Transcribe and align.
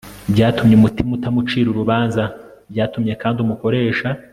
byatumye 0.33 0.73
umutima 0.77 1.11
utamucira 1.17 1.67
urubanza. 1.71 2.23
byatumye 2.71 3.13
kandi 3.21 3.37
umukoresha 3.45 4.09